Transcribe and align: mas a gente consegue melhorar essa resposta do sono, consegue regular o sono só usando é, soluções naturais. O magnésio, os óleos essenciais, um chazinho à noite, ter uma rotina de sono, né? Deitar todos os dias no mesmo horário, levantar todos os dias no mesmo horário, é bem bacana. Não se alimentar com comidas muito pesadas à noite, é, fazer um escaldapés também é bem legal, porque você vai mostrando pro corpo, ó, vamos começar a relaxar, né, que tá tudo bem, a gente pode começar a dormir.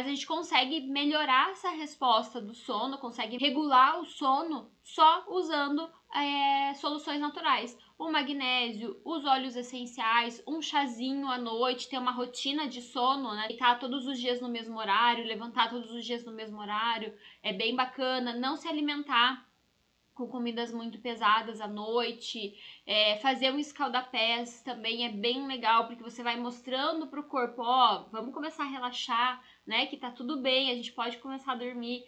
mas 0.00 0.06
a 0.06 0.10
gente 0.10 0.26
consegue 0.26 0.80
melhorar 0.80 1.50
essa 1.50 1.68
resposta 1.68 2.40
do 2.40 2.54
sono, 2.54 2.96
consegue 2.96 3.36
regular 3.36 4.00
o 4.00 4.06
sono 4.06 4.70
só 4.82 5.26
usando 5.28 5.86
é, 6.14 6.72
soluções 6.72 7.20
naturais. 7.20 7.76
O 7.98 8.10
magnésio, 8.10 8.98
os 9.04 9.26
óleos 9.26 9.56
essenciais, 9.56 10.42
um 10.48 10.62
chazinho 10.62 11.28
à 11.28 11.36
noite, 11.36 11.86
ter 11.86 11.98
uma 11.98 12.12
rotina 12.12 12.66
de 12.66 12.80
sono, 12.80 13.34
né? 13.34 13.48
Deitar 13.48 13.78
todos 13.78 14.06
os 14.06 14.18
dias 14.18 14.40
no 14.40 14.48
mesmo 14.48 14.78
horário, 14.78 15.26
levantar 15.26 15.68
todos 15.68 15.90
os 15.90 16.02
dias 16.02 16.24
no 16.24 16.32
mesmo 16.32 16.58
horário, 16.58 17.14
é 17.42 17.52
bem 17.52 17.76
bacana. 17.76 18.32
Não 18.32 18.56
se 18.56 18.66
alimentar 18.66 19.46
com 20.20 20.28
comidas 20.28 20.70
muito 20.70 20.98
pesadas 20.98 21.62
à 21.62 21.66
noite, 21.66 22.54
é, 22.86 23.16
fazer 23.16 23.50
um 23.50 23.58
escaldapés 23.58 24.60
também 24.62 25.06
é 25.06 25.08
bem 25.08 25.46
legal, 25.46 25.86
porque 25.86 26.02
você 26.02 26.22
vai 26.22 26.36
mostrando 26.38 27.06
pro 27.06 27.24
corpo, 27.24 27.62
ó, 27.62 28.04
vamos 28.12 28.34
começar 28.34 28.64
a 28.64 28.68
relaxar, 28.68 29.42
né, 29.70 29.86
que 29.86 29.96
tá 29.96 30.10
tudo 30.10 30.42
bem, 30.42 30.68
a 30.72 30.74
gente 30.74 30.92
pode 30.92 31.16
começar 31.18 31.52
a 31.52 31.54
dormir. 31.54 32.02